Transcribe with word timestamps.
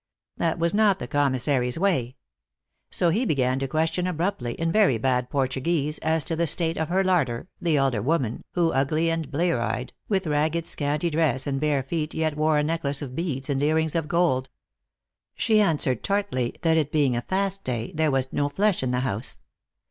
That 0.37 0.57
was 0.57 0.73
not 0.73 0.97
the 0.97 1.05
commissary 1.07 1.67
s 1.67 1.77
way. 1.77 2.15
So 2.89 3.09
he 3.09 3.23
began 3.23 3.59
to 3.59 3.67
question 3.67 4.07
abruptly, 4.07 4.53
in 4.53 4.71
very 4.71 4.97
bad 4.97 5.29
Portuguese, 5.29 5.99
as 5.99 6.23
to 6.23 6.35
the 6.35 6.47
state 6.47 6.75
of 6.75 6.89
her 6.89 7.03
larder, 7.03 7.49
the 7.61 7.77
elder 7.77 8.01
woman, 8.01 8.43
who, 8.53 8.71
ugly 8.71 9.11
and 9.11 9.29
blear 9.29 9.59
eyed, 9.61 9.93
with 10.09 10.25
ragged, 10.25 10.65
scanty 10.65 11.11
dress, 11.11 11.45
and 11.45 11.61
bare 11.61 11.83
feet, 11.83 12.15
yet 12.15 12.35
wore 12.35 12.57
a 12.57 12.63
necklace 12.63 13.03
of 13.03 13.15
beads 13.15 13.47
and 13.47 13.61
earrings 13.61 13.93
of 13.93 14.07
gold. 14.07 14.49
She 15.35 15.61
answered 15.61 16.03
tartly, 16.03 16.55
that 16.63 16.77
it 16.77 16.91
being 16.91 17.15
a 17.15 17.21
fast 17.21 17.63
day, 17.63 17.91
there 17.93 18.09
was 18.09 18.33
no 18.33 18.49
flesh 18.49 18.81
in 18.81 18.89
the 18.89 19.01
house. 19.01 19.39